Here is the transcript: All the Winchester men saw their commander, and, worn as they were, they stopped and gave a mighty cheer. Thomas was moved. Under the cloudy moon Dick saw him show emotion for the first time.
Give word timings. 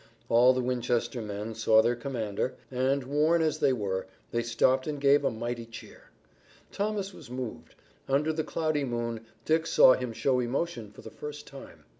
All 0.29 0.51
the 0.51 0.63
Winchester 0.63 1.21
men 1.21 1.53
saw 1.53 1.83
their 1.83 1.95
commander, 1.95 2.55
and, 2.71 3.03
worn 3.03 3.43
as 3.43 3.59
they 3.59 3.71
were, 3.71 4.07
they 4.31 4.41
stopped 4.41 4.87
and 4.87 4.99
gave 4.99 5.23
a 5.23 5.29
mighty 5.29 5.67
cheer. 5.67 6.09
Thomas 6.71 7.13
was 7.13 7.29
moved. 7.29 7.75
Under 8.09 8.33
the 8.33 8.43
cloudy 8.43 8.83
moon 8.83 9.23
Dick 9.45 9.67
saw 9.67 9.93
him 9.93 10.11
show 10.11 10.39
emotion 10.39 10.89
for 10.89 11.03
the 11.03 11.11
first 11.11 11.45
time. 11.45 11.85